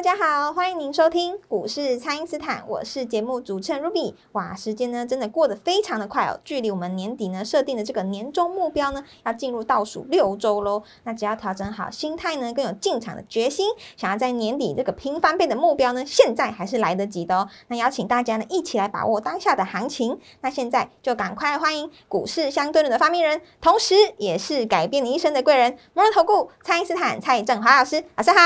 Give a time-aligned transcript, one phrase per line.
[0.00, 4.14] 大家好，欢迎您收听股市蔡因斯坦，我是节目主持人 Ruby。
[4.32, 10.82] 哇，时间呢真的过得非常的快哦，距离我们年底呢设定的这个年终目标呢，要进入倒数六周喽。
[11.04, 13.66] 那只要调整好心态呢，更有进场的决心，
[13.98, 17.46] 想要在年底这个平翻倍的目标呢，现在还是来得及的哦。
[17.68, 20.18] 那邀请大家呢一起来把握当下的行情。
[20.40, 28.38] 那现在就赶快欢迎股市相对论的发明人，同时也是改变你一生的贵人——摩尔投顾蔡因斯坦蔡振华老师，老师好。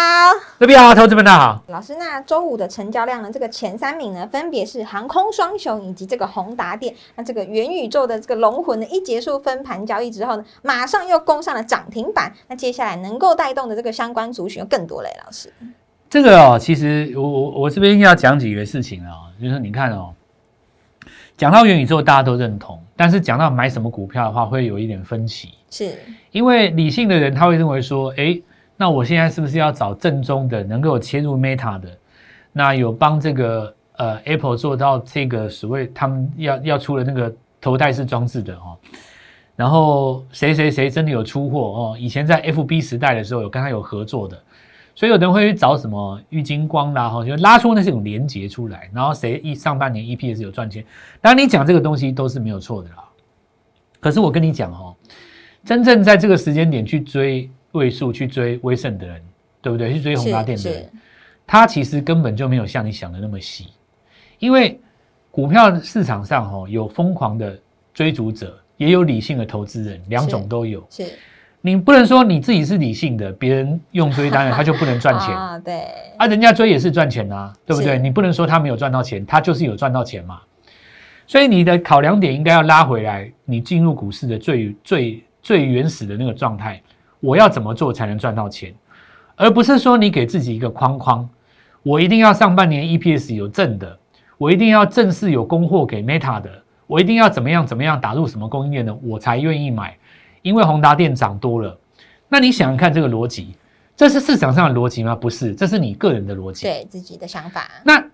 [0.59, 1.44] Ruby 好，投资们大家好。
[1.69, 3.31] 老师，那周五的成交量呢？
[3.33, 6.95] 这个前三名呢，分别是航空双雄以及这个宏达电。
[7.17, 12.33] 那这个元宇宙的这个龙魂呢，一结束分盘交易之后呢，马上又攻上了涨停板。
[12.49, 15.53] 那接下来能够带动的这个相关族群又更多嘞，老师。
[16.09, 20.15] 这个哦，其实我我我这边要讲几个事情啊，就是你看哦，
[21.37, 25.49] 讲到元宇宙大家都认同，但是讲到买什么股票的话，会有一点分歧。
[25.71, 25.99] 是，
[26.31, 28.41] 因为理性的人他会认为说，诶，
[28.77, 31.89] 那我现在是不是要找正宗的，能够切入 Meta 的，
[32.53, 38.77] 那有帮这个呃 Apple 做到这个所谓他们要要出的那个头戴式装置的哦，
[39.55, 44.37] 然后谁谁谁真的有出货哦，以前在 FB 时代的时候有跟他有合作的，
[44.95, 50.85] 所以有的人会去找什么郁金光啦哈，就拉出那这种连接出来，然后谁一上半年 EPS 有赚钱，
[51.21, 53.05] 当然你讲这个东西都是没有错的啦，
[54.01, 54.97] 可是我跟你讲哦。
[55.65, 59.23] 真正在这个时间点去追位数、去追威盛的人，
[59.61, 59.93] 对不对？
[59.93, 60.91] 去追宏达电的人，
[61.47, 63.69] 他其实根本就没有像你想的那么细，
[64.39, 64.81] 因为
[65.31, 67.59] 股票市场上哦，有疯狂的
[67.93, 70.87] 追逐者，也有理性的投资人，两种都有。
[70.89, 71.05] 是，
[71.61, 75.59] 你不能说你自己是理性的，别人用追单的他就不能赚钱 啊？
[75.59, 75.85] 对，
[76.17, 77.99] 啊，人家追也是赚钱啊，对不对？
[77.99, 80.41] 你不能说他没有赚到钱，他就是有赚到钱嘛。
[81.27, 85.25] 所以你的考量点应该要拉回来，你进入股市的最最。
[85.45, 86.83] 最原始的那个状态，
[87.25, 88.75] 我要怎么做才能赚到钱？
[89.35, 91.27] 而不是说你给自己一个框框，
[91.83, 93.99] 我一定要上半年 EPS 有正的，
[94.37, 96.51] 我一定要正式有供货给 Meta 的，
[96.87, 99.97] 我一定要怎么样怎么样打入什么供应链的，我才愿意买。
[100.43, 101.75] 因为宏达电涨多了，
[102.29, 103.57] 那你想想看这个逻辑，
[103.97, 105.17] 这是市场上的逻辑吗？
[105.17, 107.71] 不是，这是你个人的逻辑，对自己的想法。
[107.83, 108.05] 那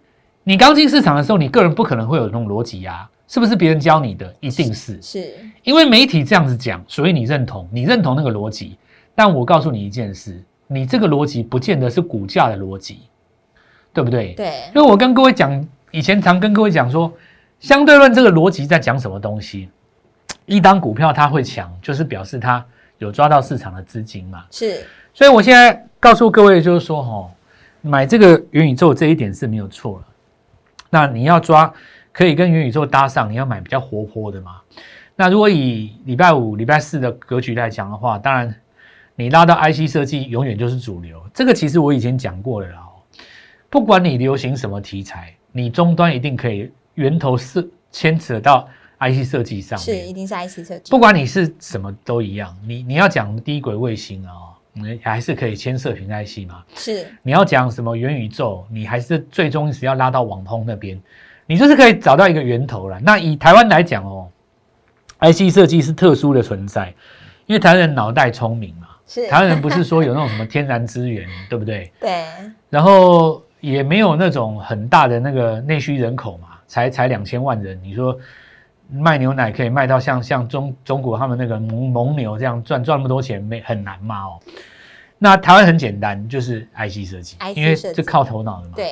[0.45, 3.11] 你刚进市场的时候，你个人不可能会有那种逻辑呀。
[3.27, 4.35] 是不是别人教你的？
[4.41, 5.33] 一定是，是
[5.63, 8.77] 因为媒体这样子讲，所以你认同，你认同那个逻辑。
[9.21, 13.01] 但我告诉你一件事，你这个逻辑不见得是股价的逻辑，
[13.93, 14.33] 对不对？
[14.33, 14.47] 对。
[14.75, 17.13] 因为我跟各位讲，以前常跟各位讲说，
[17.59, 19.69] 相对论这个逻辑在讲什么东西？
[20.47, 22.65] 一当股票它会强，就是表示它
[22.97, 24.47] 有抓到市场的资金嘛。
[24.51, 24.87] 是。
[25.13, 27.31] 所以我现在告诉各位，就是说，哈，
[27.83, 30.05] 买这个元宇宙这一点是没有错了。
[30.89, 31.71] 那你要抓。
[32.13, 34.57] 可以跟元宇宙搭上，你要买比较活泼的嘛？
[35.15, 38.53] 那如果以礼拜五、礼拜四的格局来讲的话，当然
[39.21, 41.23] 你拉到 IC 设计永远就是主流。
[41.35, 42.87] 这个其实我以前讲过了啦。
[43.69, 48.67] 不管你流行什么题材，你终端一定可以源头是牵扯到
[48.99, 50.91] IC 设计上是一定是 IC 设计。
[50.91, 56.65] 不管你是什么都一样，你你要讲低轨卫星啊，你还是可以牵涉平 IC 嘛？
[56.75, 57.07] 是。
[57.23, 60.99] 你要讲什么元宇宙，你还是最终是要拉到网通那边。
[61.47, 62.99] 你就是可以找到一个源头了。
[63.01, 64.29] 那以台湾来讲哦
[65.21, 66.95] ，IC 设计是特殊的存在，
[67.47, 71.91] 因为台湾人脑袋聪明嘛，是台湾人不是说有那种什么天然资源， 对不对？
[72.01, 72.25] 对。
[72.69, 77.77] 然后也没有那种很大的那个内需人口嘛，才才两千万人。
[77.83, 78.17] 你说
[78.89, 84.41] 卖牛奶可以卖到像像中中国他们那个蒙蒙牛这样赚赚那么多钱，没很难嘛哦。
[85.19, 88.75] 那台湾很简单，就是 IC 设计，因为这靠头脑的嘛。
[88.77, 88.89] 对。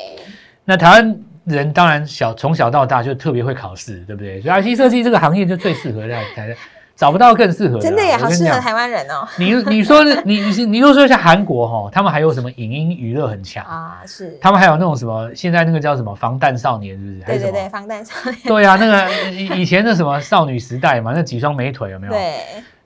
[0.64, 1.16] 那台湾。
[1.44, 4.38] 人当然小从小到大就特别会考试，对不对？
[4.42, 6.54] 所以 IC 设计这个行业就最适合在台，
[6.98, 7.80] 找不到更适合的。
[7.80, 9.24] 真的也好适合台湾人哦。
[9.38, 14.02] 你你说你你你又说像韩国哈，他们还有什么影音娱乐很强啊？
[14.04, 14.36] 是。
[14.40, 17.24] 他们还有那种什么，现在那个叫什么防弹少年，是不是？
[17.24, 18.36] 对对对，防弹少年。
[18.44, 22.12] 对啊，那个以前的什么少女时代嘛，那几双美腿有没有？
[22.12, 22.34] 对。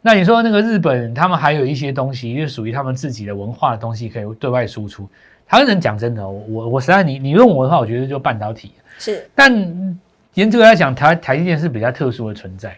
[0.03, 5.09] 那你说那个日本，他们还有一些东西，就属于他们自己的文化的东西，可以对外输出。
[5.49, 9.99] 台湾人讲真的，我我我实在你你问我的话，我觉得就半导体是，但
[10.35, 12.77] 严格来讲，台台积电是比较特殊的存在。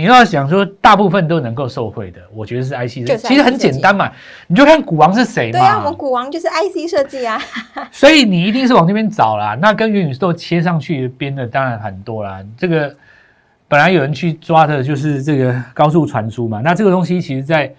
[0.00, 4.10] 你你要想说大部分都能够受惠的，我觉得是 IC 就是设计，其实很简单嘛，
[4.48, 7.40] 你就看股王是谁嘛对啊，我们，股王就是 IC 设计啊，
[7.92, 9.56] 所以你一定是往那边找啦。
[9.60, 12.94] 那跟元宇宙切上去边的当然很多啦，这个
[13.68, 17.72] 本来有人去抓的就是这个高速传输嘛，那这个东西其实在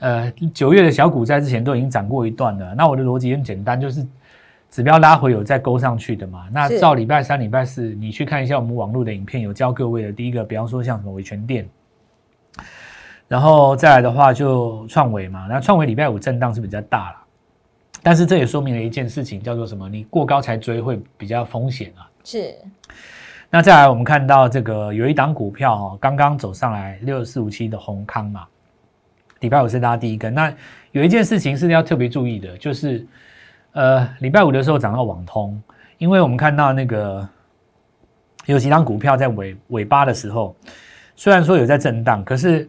[0.00, 2.74] 呃九月的小股灾之前都已经涨过一段了。
[2.74, 4.04] 那我的逻辑很简单，就是
[4.72, 6.48] 指标拉回有再勾上去的嘛。
[6.50, 10.10] 那照礼拜三、礼拜四，你去看一下我们网络的影片，有教各位的。
[10.10, 11.68] 第一个，比方说像什么维权店，
[13.28, 15.46] 然后再来的话就创维嘛。
[15.46, 17.16] 那创维礼拜五震荡是比较大了，
[18.02, 19.86] 但是这也说明了一件事情，叫做什么？
[19.90, 22.08] 你过高才追会比较风险啊。
[22.24, 22.56] 是
[23.50, 28.46] 那再来，我们看到这个有一档股票哦，刚刚走上来六四五七的宏康嘛，
[29.40, 30.32] 礼拜五是拉第一根。
[30.32, 30.50] 那
[30.92, 33.06] 有一件事情是要特别注意的，就是
[33.72, 35.60] 呃，礼拜五的时候涨到网通，
[35.98, 37.26] 因为我们看到那个
[38.46, 40.54] 有几张股票在尾尾巴的时候，
[41.16, 42.68] 虽然说有在震荡，可是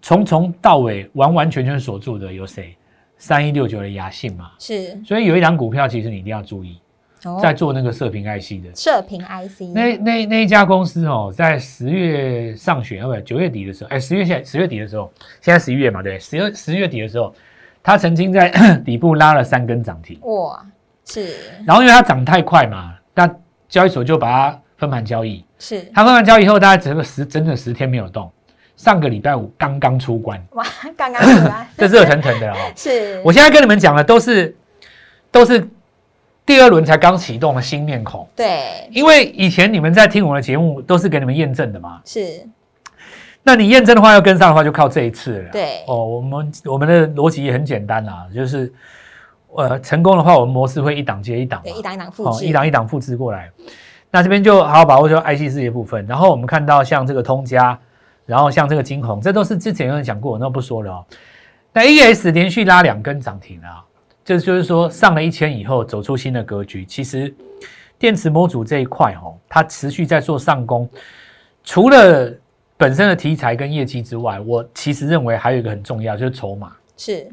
[0.00, 2.76] 从从到尾完完全全锁住的有谁？
[3.22, 6.80] 三一六九的雅信嘛，是，所以有一档股票其实你一定要注意，
[7.24, 7.38] 哦。
[7.42, 8.74] 在做那个射频 IC 的。
[8.74, 15.12] 射频 IC，那那那一家公司哦，在十月上旬，呃不，九月底的时候，哎，十月现十月底的时候，
[15.42, 17.34] 现在十一月嘛，对，十月十月底的时候，
[17.82, 18.48] 它曾经在
[18.84, 20.64] 底部拉了三根涨停，哇，
[21.04, 21.34] 是。
[21.66, 23.28] 然后因为它涨太快嘛，那
[23.68, 28.30] 交易所就把它分盘交易，是，它分盘交易后，大概整个十整整十天没有动，
[28.76, 30.64] 上个礼拜五刚刚出关，哇，
[30.96, 32.56] 刚刚出关 这热腾腾的哦。
[32.76, 34.54] 是，我现在跟你们讲的都是
[35.30, 35.68] 都是
[36.44, 38.88] 第二轮才刚启动的新面孔，对。
[38.90, 42.00] 因为以前你们在听我的节目都是给你们验证的嘛。
[42.04, 42.44] 是，
[43.42, 45.50] 那你验证的话，要跟上的话，就靠这一次了。
[45.50, 48.72] 对哦，我们我们的逻辑也很简单啦，就是
[49.54, 53.50] 呃成功的话，我们模式会一档接一档嘛，对，一档一档复哦，制，一档一档复制过来。
[54.10, 57.78] 那这边就好好把握就 IC 事业部分，然后我们看到像这个通家，
[58.26, 61.06] 然后像这个金红，这都是之前有人讲过，那不说了哦。
[61.72, 63.84] 那 ES 连续拉两根涨停啊，
[64.24, 66.84] 这就是说上了一千以后走出新的格局。
[66.84, 67.32] 其实
[67.98, 70.90] 电池模组这一块哦，它持续在做上攻，
[71.62, 72.34] 除了
[72.80, 76.72] 本身的题材跟业绩之外，我其实认为还有一个很重要，就是筹码。
[76.96, 77.30] 是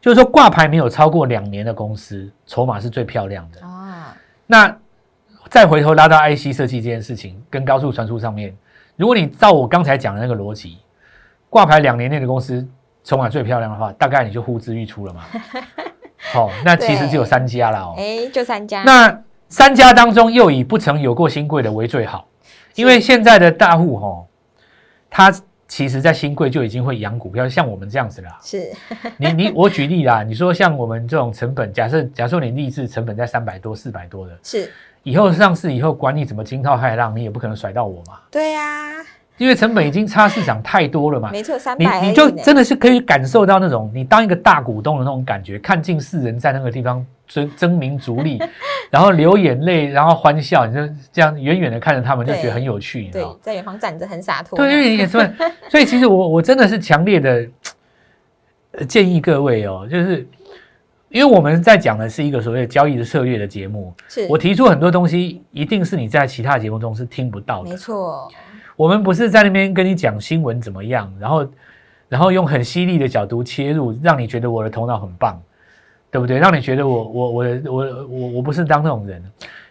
[0.00, 3.64] 就是说挂牌没有超过两年的公司，筹码是最漂亮的。
[3.64, 4.12] 啊，
[4.48, 4.76] 那
[5.48, 8.52] 再回头拉到 IC 设计这件事情，跟高速传输上面，
[8.96, 10.78] 如果你照我刚才讲的那个逻辑，
[11.48, 12.66] 挂牌两年内的公司
[13.04, 15.22] 筹码最漂亮的话，大概你就呼之欲出了嘛。
[16.32, 17.94] 好、那其实只有三家了哦。
[17.96, 22.26] 哎，就三家，那三家当中又以不曾有过新贵的为最好，
[22.74, 24.26] 因为现在的大户哈、
[25.08, 25.32] 他
[25.66, 28.38] 其实在新贵就已经会养股票，像我们这样子啦。
[28.42, 28.70] 是。
[29.16, 34.70] 你你我举例啦，你说像我们这种成本，假设假设你立志成本在三百多、四百多的，是，
[35.02, 38.92] 以后上市以后，管你怎么惊涛骇浪，你也不可能甩到我嘛，对呀，
[39.36, 41.30] 因为成本已经差市场太多了嘛。
[41.32, 48.38] 没错，三你百，你就真的是可以感受到那种你当一个大股东的那种感觉，看尽世人在那个地方争争名逐利，
[48.90, 55.32] 然后流眼泪，然后欢笑，你就这样远远的看着他们，就觉得很有趣，你知道？，对在远方站着很洒脱，对，因为也是，
[55.68, 57.48] 所以其实我我真的是强烈的
[58.72, 60.26] 呃建议各位哦，就是
[61.08, 67.76] 因为我们在讲的是一个所谓的交易的策略的节目，是我提出很多东西，一定是你在其他节目中是听不到的没的。
[67.76, 68.28] 错，
[68.76, 71.48] 我们不是在那边跟你讲新闻怎么样，然后
[72.08, 75.40] 然后用很犀利的角度切入，让你觉得我的头脑很棒，
[76.10, 76.38] 对不对？
[76.38, 79.22] 让你觉得我我我的我我我不是当那种人，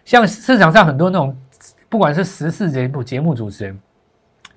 [0.06, 1.36] 像市场上很多那种
[1.90, 3.80] 不管是时事节目节目主持人。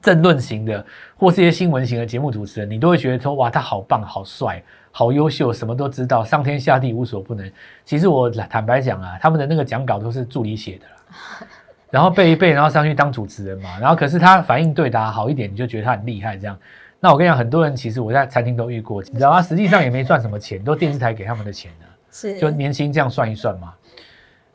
[0.02, 0.86] 政论型的，
[1.16, 4.62] 或是一些新闻型的节目主持人，你都会觉得说，哇，他好棒、好帅、
[4.92, 7.50] 好优秀，什么都知道，上天下地无所不能。
[7.84, 11.48] 其实我坦白讲啊，他们的那个讲稿都是助理写的啦，
[11.90, 13.78] 然后背一背，然后上去当主持人嘛。
[13.80, 16.58] 然后可是他反应对答好一点，你就觉得他很厉害这样。
[16.98, 19.42] 那我跟你讲，很多人其实我在餐厅都遇过，你知道吗？
[19.42, 23.72] 实际上也没赚什么钱，都电视台给他们的钱呢、是就年薪这样算一算嘛。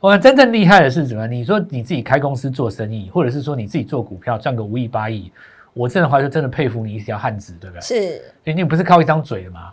[0.00, 1.26] 我真正厉害的是什么？
[1.28, 5.30] 你说你自己开公司做生意，或者是说你自己做股票赚个五亿八亿，
[5.72, 7.80] 我真的话就真的佩服你一条汉子，对不对？
[7.80, 9.72] 是你你不是靠一张嘴的嘛？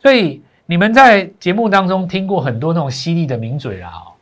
[0.00, 4.15] 所以你们在节目当中听过很多那种犀利的名嘴啦、哦，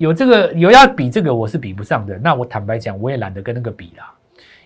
[0.00, 2.16] 有这个有要比这个我是比不上的。
[2.16, 4.10] 那我坦白讲，我也懒得跟那个比啦，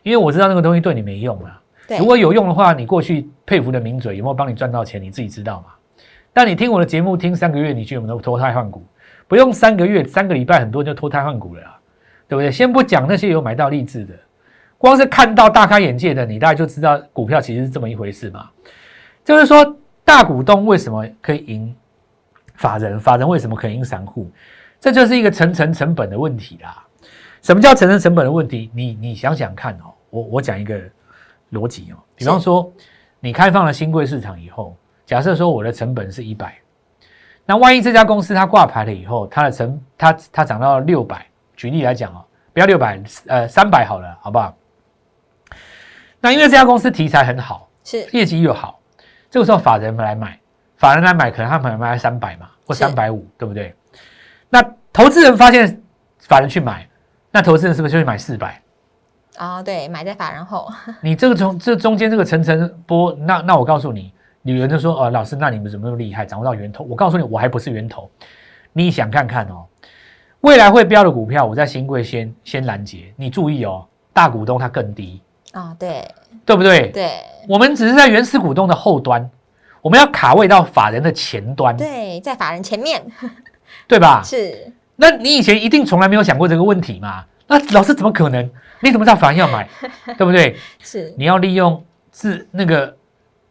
[0.05, 1.61] 因为我知道那个东西对你没用啊。
[1.89, 5.75] 对，如果有用的话，你过去佩服的名嘴有没有帮你赚到钱，你自己知道嘛？
[6.33, 8.85] 但你听我的节目听三个月，你就有没有脱胎换骨？
[9.27, 11.79] 不用三个月，三个礼拜，很多人就脱胎换骨了啦，
[12.29, 12.53] 对不对？
[12.53, 14.15] 先不讲那些有买到励志的，
[14.79, 18.49] 光是看到大开眼界的，你大概就知道股票其实是这么一回事嘛。
[19.25, 21.75] 就是说，大股东为什么可以赢
[22.55, 23.01] 法人？
[23.01, 24.31] 法人为什么可以赢散户？
[24.85, 26.85] 这就是一个层层成本的问题啦。
[27.41, 28.71] 什么叫层层成本的问题？
[28.75, 30.79] 你你想想看哦，我我讲一个
[31.53, 32.71] 逻辑哦，比方说
[33.19, 34.77] 你开放了新贵市场以后，
[35.07, 36.55] 假设说我的成本是一百，
[37.47, 41.27] 那万一这家公司它挂牌了以后，它的成它它涨到六百，
[41.57, 42.23] 举例来讲哦，
[42.53, 44.55] 不要六百，呃三百好了，好不好？
[46.21, 48.79] 那因为这家公司题材很好，是业绩又好，
[49.31, 50.39] 这个时候法人来买，
[50.77, 53.75] 法人来买，可能他们买三百嘛，或三百五，对不对？
[54.55, 55.83] 那投资人发现
[56.21, 56.89] 法人去买，
[57.33, 58.63] 那投资人是不是就会买四百？
[59.37, 60.69] 哦，对，买在法人后，
[61.03, 64.13] 你这个从这中间这个层层波，那那我告诉你，
[64.45, 66.85] 有人就说，哦，老师，那你们怎么那么厉害，掌握到源头？
[66.85, 68.09] 我告诉你，我还不是源头。
[68.73, 69.67] 你想看看哦，
[70.43, 73.13] 未来会标的股票，我在新贵先先拦截。
[73.17, 75.21] 你注意哦，大股东他更低
[75.55, 76.09] 哦，对，
[76.47, 76.91] 对不对？
[76.93, 77.11] 对，
[77.49, 79.29] 我们只是在原始股东的后端，
[79.83, 83.05] 我们要卡位到法人的前端，对，在法人前面，
[83.87, 84.23] 对吧？
[84.25, 84.73] 是。
[84.97, 87.25] 那你以前一定从来没有想过这个问题嘛？
[87.47, 88.51] 那老师怎么可能？
[88.81, 89.69] 你怎么知道反而要买？
[90.17, 90.57] 对不对？
[90.81, 92.97] 是，你要利用是那个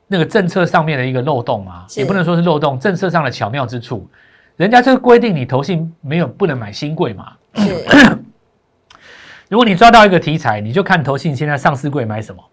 [0.07, 1.85] 那个政策上面的一个漏洞嘛？
[1.95, 4.09] 也不能说是漏洞，政策上的巧妙之处。
[4.55, 7.33] 人家就规定你投信没有不能买新贵嘛。
[7.55, 7.85] 是。
[9.49, 12.43] 如果你抓到一个题材，你就看投信现在上市贵买什么。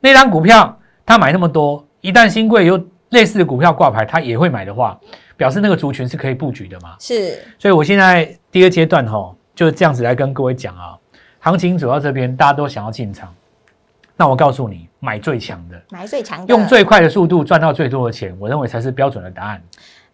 [0.00, 4.98] 那张股票他买那么多，一旦新贵有类似的股票挂牌，他也会买的话，
[5.40, 6.96] 表示那个族群是可以布局的嘛？
[7.00, 7.38] 是。
[7.58, 10.98] 所以我现在第二阶段哈，就是这样子来跟各位讲啊。
[11.38, 13.34] 行情走到这边，大家都想要进场，
[14.18, 19.62] 那我告诉你，买最强的，买最强的，用最快的速度赚到最多的钱，我认为才是标准的答案。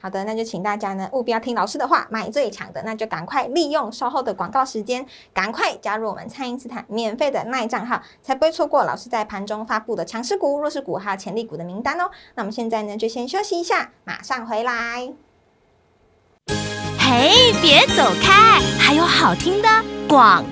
[0.07, 12.09] 好的，那就请大家呢务必要听老师的话，买最强的，那就赶快利用稍后的广告时间，赶快加入我们蔡因斯坦免费的耐账号，才不会错过老师在盘中发布的强势股、弱势股还有潜力股的名单哦。
[12.37, 15.13] 那我们现在呢就先休息一下，马上回来。
[17.01, 19.69] 嘿，别走开，还有好听的
[20.09, 20.45] 广。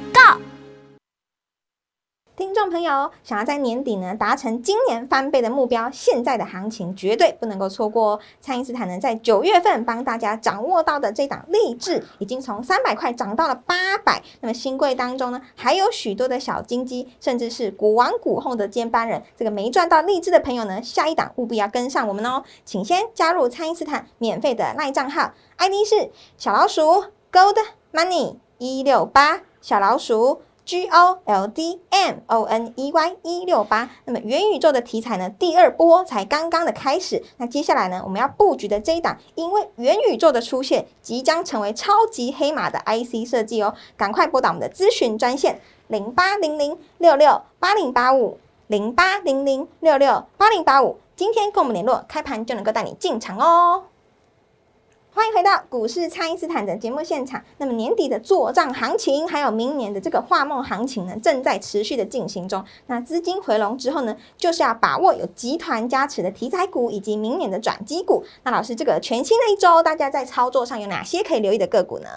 [2.37, 8.21] 听众朋友，想要在年底呢达成今年翻倍的目标，现在的行情绝对不能够错过哦！
[8.41, 14.21] 蔡因斯坦呢在九月份帮大家掌握到的这档励志，已经从三百块涨到了八百。
[14.41, 19.23] 那么新贵当中呢，还有许多的小金鸡，甚至是股王股后的接班人。
[19.37, 22.43] 这个没赚到励志的朋友呢，下一档务必要跟上我们哦！
[22.65, 27.59] 请先加入蔡因斯坦免费的赖账号，ID 是小老鼠 Gold
[27.93, 30.43] Money 一六八小老鼠。
[30.65, 35.29] G O L D M O N E Y 一六八，那么元宇宙的题材呢？
[35.29, 37.23] 第二波才刚刚的开始。
[37.37, 38.01] 那接下来呢？
[38.05, 43.75] 我们要布局的这一档，因为元宇宙的出现，即将成为超级黑马的 IC 设计哦。
[43.97, 53.85] 赶快拨打我们的咨询专线零八零零六六八零八五零八零零六六八零八五，今天跟我们联络，开盘就能够带你进场哦。
[55.17, 57.41] 欢迎回到股市，蔡因斯坦的节目现场。
[57.59, 62.65] 那么年底的做账行情，还有明年的这个画梦行情呢，正在持续的进行中。
[62.89, 68.25] 那资金回笼之后呢，就是要把握有集团加持的题材股，以及明年的转机股。
[68.43, 72.09] 那老师，这个全新的一周，大家在操作上有哪些可以留意的个股呢？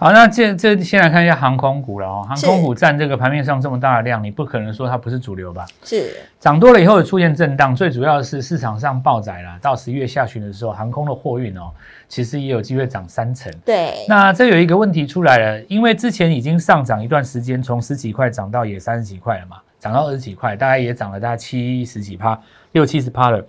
[0.00, 2.24] 好，那这这先来看一下航空股了哦。
[2.26, 5.66] 航空股占这个盘面上这么大的量，你不可能说它不是主流吧？
[5.84, 9.58] 是涨多了以后有出现震荡，最主要的是市场上爆载了。
[9.60, 11.70] 到十一月下旬的时候，航空的货运哦，
[12.08, 13.52] 其实也有机会涨三成。
[13.62, 22.40] 对，那这有一个问题出来了，因为之前已经上涨一段时间，从十几块涨到也三十几块了嘛，涨到二十几块，大概也涨了大概七十几趴，
[22.72, 23.44] 六七十趴了。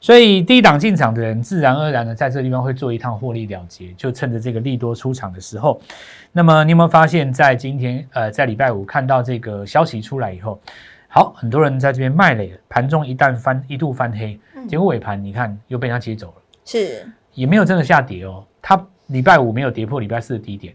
[0.00, 5.80] 所以低档进场的人，自然而然的在这个地方会做一趟获利了结，就趁着这个利多出场的时候。
[6.32, 10.58] 那么你有没有发现，在今天呃，在礼拜五看到这个消息出来以后，
[11.06, 20.74] 好，很多人在这边卖了，盘中一旦翻一度翻黑，结果尾盘你看又被他接走了，是也没有真的下跌哦，它礼拜五没有跌破礼拜四的低点。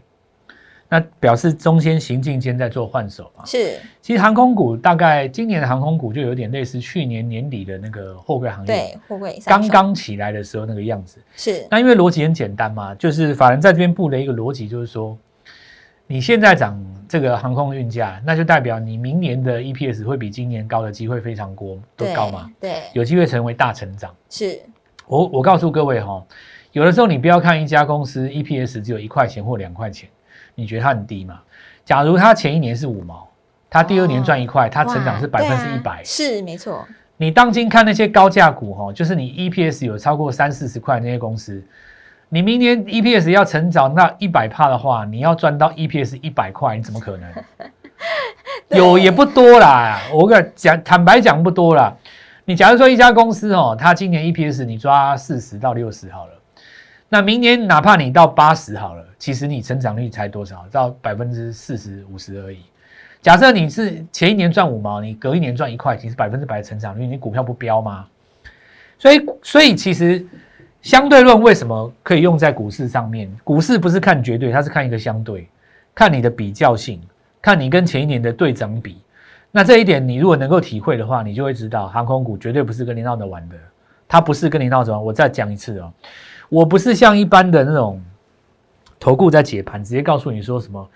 [0.88, 3.44] 那表示中间行进间在做换手嘛？
[3.44, 11.18] 是，其实航空股大概今年的航空股就有点类似去年年底的那个货柜行业，对，货柜刚刚起来的时候那个样子。
[11.34, 15.18] 是，那因为逻辑很简单嘛，就是法人在这边布的一个逻辑就是说，
[16.06, 22.48] 你现在涨这个航空运价，那就代表你明年的 EPS 会比今年高的机会非常多，都高嘛？
[22.60, 24.14] 对，有机会成为大成长。
[24.30, 24.60] 是，
[25.08, 26.24] 我我告诉各位哈，
[26.70, 30.08] 有的时候你不要看一家公司 EPS 只有一块钱或两块钱。
[30.56, 31.40] 你觉得它很低吗？
[31.84, 33.28] 假如它前一年是五毛，
[33.70, 36.84] 它第二年赚一块，它成长是百分之一百，是没错。
[37.16, 41.62] 你当今看那些高价股哈，就是你 EPS 有超过三四十块那些公司，
[42.28, 47.32] 你明年 EPS 要成长那一百帕的话，你要赚到 EPS 一百块，你怎么可能？
[48.76, 51.94] 有也不多啦，我跟讲坦白讲不多啦。
[52.44, 56.32] 你假如说一家公司哦，它今年 EPS 你抓四十到六十好了。
[57.08, 60.66] 那明年哪怕你到八十好了，其实你成长率才多少？
[60.70, 62.58] 到百分之四十五十而已。
[63.22, 68.06] 假设你是前一年赚五毛，你隔一年赚一块，其实百分之百成长率，你股票不飙吗？
[68.98, 70.24] 所以，所以其实
[70.80, 73.28] 相对论为什么可以用在股市上面？
[73.42, 75.48] 股市不是看绝对，它是看一个相对，
[75.94, 77.00] 看你的比较性，
[77.42, 78.98] 看你跟前一年的对涨比。
[79.50, 83.56] 那这一点你如果能够体会的话，你就会知道航空股绝对不是跟你闹着玩的，
[84.06, 85.02] 它不是跟你闹着玩。
[85.02, 85.92] 我再讲一次哦，
[86.48, 88.00] 我不是像一般的那种
[88.98, 90.88] 投顾在解盘，直接告诉你说什么。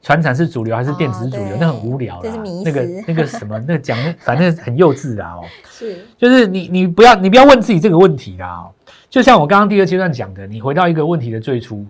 [0.00, 1.56] 船产是主流还是电子是主流？
[1.58, 2.32] 那很无聊啦，
[2.64, 5.42] 那个那个什么，那个讲反正很幼稚啦哦。
[5.68, 8.64] 是，就是你你不要你不要问自己这个问题啦。
[9.10, 11.84] 就像我刚刚第二阶段讲的，你回到一个问题的最初，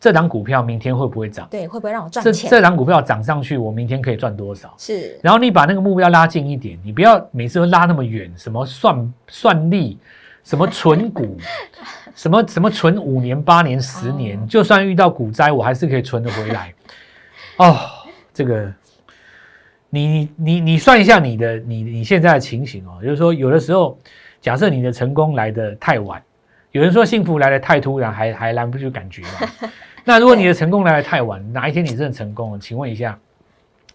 [0.00, 1.46] 这档股票明天会不会涨？
[1.48, 2.50] 对，会不会让我赚钱？
[2.50, 4.74] 这这档股票涨上去，我明天可以赚多少？
[4.76, 5.16] 是。
[5.22, 9.96] 然后你把那个目标拉近一点，你不要每次都拉那么远，什么算算力，
[10.42, 11.36] 什么存股，
[12.14, 16.74] 什么什么存五年、八年、十年，就算遇到股灾，我还是可以存得回来。
[17.56, 17.78] 哦，
[18.32, 18.72] 这个，
[19.90, 23.98] 你你你算一下你的你你现在的情形哦，就是说有的时候，
[24.40, 26.22] 假设你的成功来的太晚，
[26.72, 29.70] 有人说幸福来的太突然，还还来不及感觉嘛。
[30.02, 33.18] 那如果你的成功来的太晚，哪一天你真的成功了，请问一下，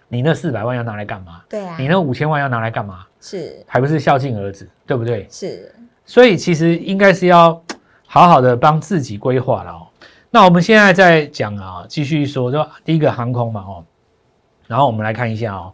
[0.08, 1.42] 你那四百万要拿来干嘛？
[1.50, 3.06] 对啊，你那五千万要拿来干嘛？
[3.20, 5.28] 是，还不是孝敬儿子，对不对？
[5.32, 5.74] 是，
[6.06, 7.62] 所以其实应该是要
[8.06, 9.88] 好好的帮自己规划了哦。
[10.30, 13.86] 那我们现在在讲啊，继续说，就第一个航空嘛，哦，
[14.68, 15.74] 然后我们来看一下哦，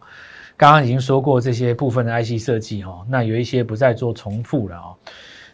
[0.55, 4.95] 刚刚已经说过这些部分的 IC 设计哦，那有一些不再做重复了哦。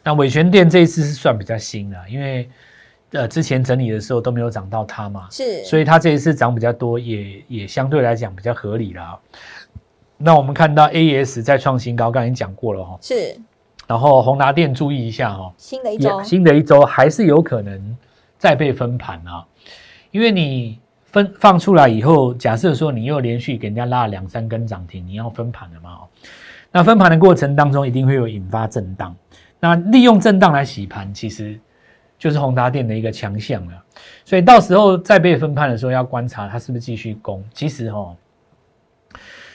[0.04, 2.50] 那伟权店这一次是算比较新的，因为
[3.12, 9.20] 呃之前整理的时候都没有涨到它嘛，是，所以它这一次涨比较多，也也相对来讲比较合理了。
[10.18, 13.40] 那我们看到 AES 在创新高，刚才讲过了哈，是，
[13.88, 17.98] 然后宏达电注意一下哈，新的一周，新的一周还是有可能。
[18.40, 19.44] 再被分盘啊，
[20.12, 26.02] 因为你分放出来以后，假设说你又连续给人家拉了两三根涨停，你要分盘了嘛？
[26.72, 29.16] 那分盘的过程当中，一定会有引发震荡。
[29.60, 31.60] 那利用震荡来洗盘，其实
[32.20, 33.84] 就是宏达电的一个强项了。
[34.24, 37.44] 所以到时候再被分盘的时候，要观察它是不是继续攻。
[37.56, 38.16] 其实哦，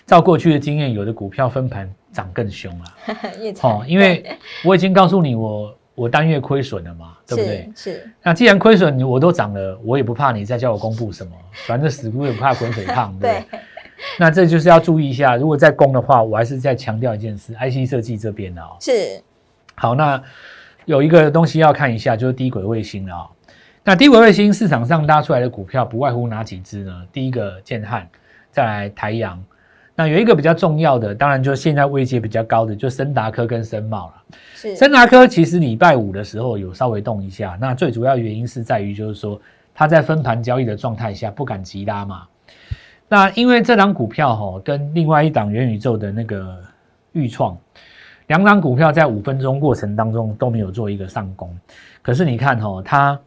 [0.05, 2.85] 照过去的经验，有的股票分盘涨更凶了。
[3.63, 4.25] 哦，因为
[4.65, 5.77] 我已经告诉你我。
[5.95, 7.71] 我单月亏损了嘛，对不对？
[7.77, 8.11] 是。
[8.23, 11.33] 那既然亏损，我都涨了，我也不怕你再叫我公布什么，
[11.69, 13.61] 反正死猪也不怕滚水烫，对不对？
[14.19, 18.75] 那这就是要注意一下，如果再攻的话，我还是再强调一件事：IC 设计这边的哦。
[18.81, 19.23] 是。
[19.75, 20.21] 好，那
[20.87, 23.29] 有一个东西要看一下，就是低轨卫星了啊。
[23.85, 27.03] 那低轨卫星市场上拉出来的股票，不外乎哪几只呢？
[27.13, 28.09] 第一个建汉，
[28.51, 29.45] 再来台阳。
[29.95, 34.37] 那有一个比较重要的，当然就是现在位阶比较高的，就森达科跟森茂了。
[34.55, 39.41] 是森达科其实礼拜五的时候有稍微动一下，那最主要原因是在于就是说
[39.75, 42.23] 它在分盘交易的状态下不敢急拉嘛。
[43.07, 46.59] 那因为这档股票哈跟另外一档元宇宙的那个
[47.13, 47.55] 预创，
[48.29, 51.55] 两档股票在五分钟过程当中都没有做一个上攻，
[52.01, 53.21] 可是你看哈它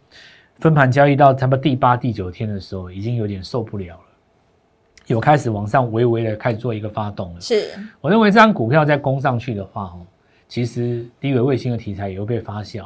[0.59, 4.01] 分盘交易到差不多第八、第九天的时候，已经有点受不了了。
[5.07, 7.69] 有开始往上微微的开始做一个发动了，是
[8.01, 10.01] 我认为这张股票再攻上去的话，哦，
[10.47, 12.85] 其实低轨卫星的题材也会被发酵。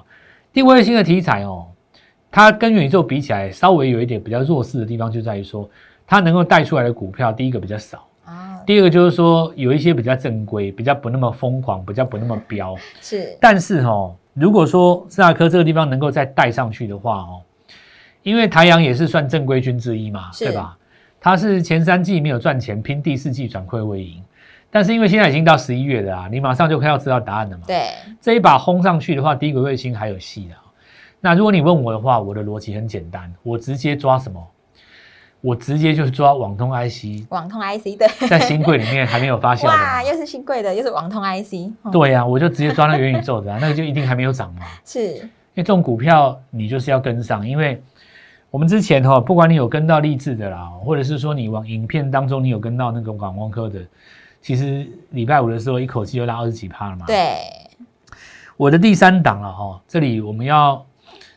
[0.51, 1.67] 低轨卫星的题材哦，
[2.29, 5.69] 它跟元宇宙比起来，稍微有一点比较弱势的地方就在于说，
[6.05, 12.75] 它能够带出来的股票，第一个比较少啊，第二个就是说有一些比较正规，比较不那么疯狂，比较不那么飙。
[12.99, 17.41] 是，但是哦，如果说斯纳科这个地方能够再带上去的话哦，
[18.23, 20.75] 因为台阳也是算正规军之一嘛，对吧？
[21.21, 24.23] 它是前三季没有赚钱，拼第四季转亏为盈，
[24.71, 27.63] 但是因为现在已经到十一月了啊，你马上就快要知道答案了嘛。
[27.67, 27.89] 对，
[28.21, 30.55] 这一把轰上去的话，低轨卫星还有戏的。
[31.19, 34.41] 那如果你问我的话，我的逻辑很简单，我直接抓什么？
[35.41, 37.25] 我直接就是抓网通 IC。
[37.29, 39.67] 网通 IC 对，在新贵里面还没有发酵。
[39.71, 41.71] 哇，又是新贵的，又是网通 IC。
[41.91, 44.65] 对呀，我就直接抓那元宇宙的，啊那个就一定还没有涨嘛。
[44.85, 45.21] 是，因
[45.55, 47.81] 为这种股票你就是要跟上，因为。
[48.51, 53.79] 我们之前哈，不管你有跟到励志的啦，或者是说你往影片当中你有跟到那个广光科的，
[54.41, 57.05] 其实礼拜五的时候一口气就拉二十几趴了嘛。
[57.05, 57.37] 对，
[58.57, 60.83] 我的第三档了哈，这里我们要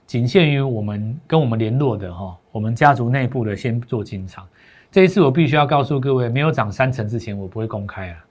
[0.06, 4.46] 仅限于我们跟我们联络的哈，我们家族内部的先做进场。
[4.90, 8.24] 这一次我必须要告诉各位，没有涨三成之前，我不会公开啊。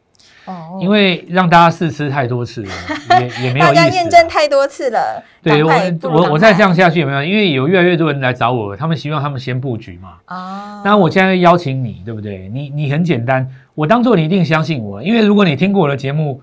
[0.45, 2.71] 哦，因为让大家试吃太多次了，
[3.19, 3.73] 也也没有意思。
[3.73, 5.71] 大家验证太多次了，对我
[6.03, 7.23] 我我再这样下去有没有？
[7.23, 10.13] 因为有越来越多人来找我，他们希望他们先布局嘛。
[10.27, 12.49] 哦，那我现在邀请你，对不对？
[12.49, 16.41] 你你很简单，我当做你一定相信我，因为如果你听过我的节目，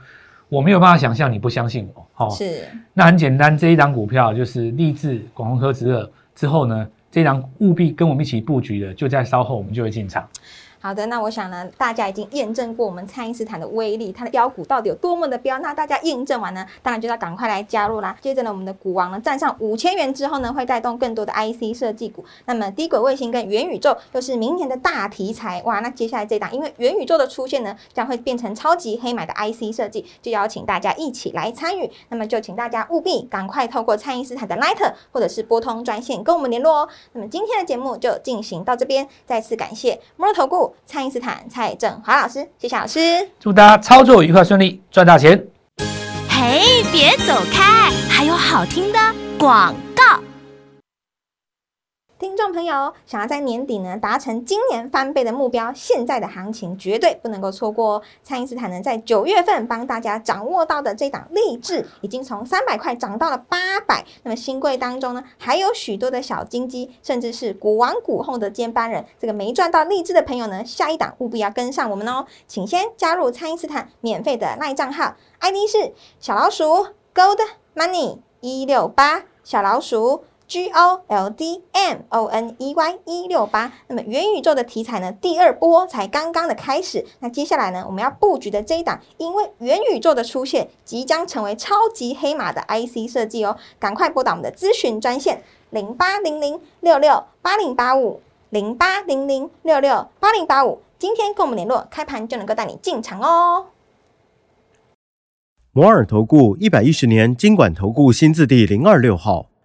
[0.48, 2.06] 我没有办法想象你不相信我。
[2.16, 2.68] 哦，是。
[2.94, 10.26] 那很简单，这一档股票就是立志广丰科之二之后呢，这一档务必跟我们一起布局的，就在稍后我们就会进场。
[10.80, 15.58] 好的，那我想呢，大家已经验证过我们蔡因斯坦的威力，它的标股到底有多么的标。
[15.58, 18.16] 那大家验证完呢，当然就要赶快来加入啦。
[18.20, 22.24] 接着呢，我们的股王呢站上五千元之后呢，会带动更多的 IC 设计股。
[22.44, 25.80] 那么低轨卫星跟元宇宙又是明年的大题材哇。
[25.80, 31.90] 那接下来这档，因为元宇宙的出现呢，将会变成超级黑马的 IC 设计，就邀请大家一起来参与。
[32.08, 36.88] 那么就请大家务必赶快透过蔡因斯坦的 Light 或者是拨通专线跟我们联络哦。
[37.14, 43.00] 那么今天的节目就进行到这边，再次感谢摩尔投顾蔡因斯坦蔡振华老师，谢谢老师。
[43.40, 45.42] 祝大家操作愉快顺利，赚大钱。
[46.28, 48.98] 嘿，别走开，还有好听的
[49.38, 50.20] 广告。
[52.18, 58.02] 听众朋友，想要在年底呢达成今年翻倍的目标，现在的行情绝对不能够错过哦！
[58.24, 64.04] 蔡因斯坦呢在九月份帮大家掌握到的这档励志，已经从三百块涨到了八百。
[64.24, 69.04] 那么新贵当中呢，还有许多的小金鸡，甚至是股王股后的接班人。
[69.20, 72.26] 这个没赚到励志的朋友呢，下一档务必要跟上我们哦！
[72.48, 76.64] 请先加入蔡因斯坦免费的赖账号，ID 是小老鼠
[77.14, 77.38] Gold
[77.76, 80.24] Money 一六八小老鼠。
[80.48, 85.12] G O L D M O N E Y 一六八，那么元宇宙的题材呢？
[85.12, 87.04] 第二波才刚刚的开始。
[87.20, 93.58] 那接下来呢，我们要布局的这一档，因为元宇宙的出现，即将成为超级黑马的 IC 设计哦。
[93.78, 103.66] 赶快拨打我们的咨询专线零八零零六六八零八五零八零零六六八零八五，今天跟我们联络，开盘就能够带你进场哦。
[105.72, 109.47] 摩尔投顾一百一十年经管投顾新字第零二六号。